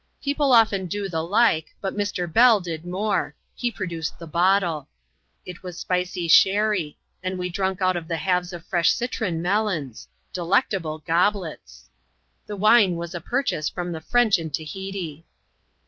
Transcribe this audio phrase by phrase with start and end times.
[0.19, 2.25] People often do the like; but Mr.
[2.25, 4.89] Bell did more: he produced the bottle.
[5.45, 10.07] It was spicy sherry; and we drank out of the halves of fresh citron melons.
[10.33, 11.87] Delectable goblets!
[12.47, 15.23] The wine was a purchase from the French in Tahiti.